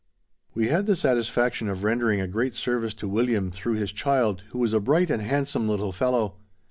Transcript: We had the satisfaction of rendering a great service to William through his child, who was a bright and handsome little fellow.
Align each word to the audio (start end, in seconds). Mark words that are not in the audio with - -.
We 0.55 0.69
had 0.69 0.87
the 0.87 0.95
satisfaction 0.95 1.69
of 1.69 1.83
rendering 1.83 2.19
a 2.19 2.27
great 2.27 2.55
service 2.55 2.95
to 2.95 3.07
William 3.07 3.51
through 3.51 3.75
his 3.75 3.91
child, 3.91 4.41
who 4.49 4.57
was 4.57 4.73
a 4.73 4.79
bright 4.79 5.11
and 5.11 5.21
handsome 5.21 5.69
little 5.69 5.91
fellow. 5.91 6.37